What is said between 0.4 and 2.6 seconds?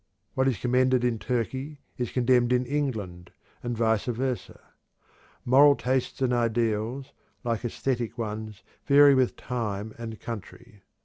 is commended in Turkey is condemned